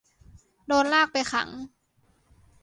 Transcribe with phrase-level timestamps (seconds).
[0.67, 1.49] โดนลากไปขัง